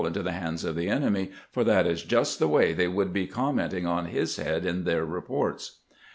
into 0.03 0.23
the 0.23 0.31
hands 0.31 0.63
of 0.63 0.75
the 0.75 0.89
enemy, 0.89 1.29
for 1.51 1.63
that 1.63 1.85
is 1.85 2.01
just 2.01 2.39
the 2.39 2.47
way 2.47 2.73
they 2.73 2.87
would 2.87 3.13
be 3.13 3.27
commenting 3.27 3.85
on 3.85 4.07
his 4.07 4.37
head 4.37 4.65
in 4.65 4.83
their 4.83 5.05
reports." 5.05 5.81